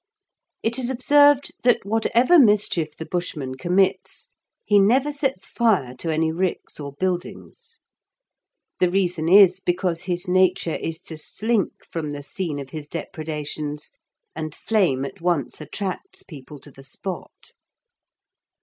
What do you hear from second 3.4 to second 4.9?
commits, he